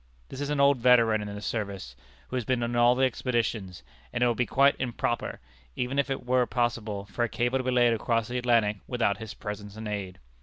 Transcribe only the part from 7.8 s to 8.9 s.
across the Atlantic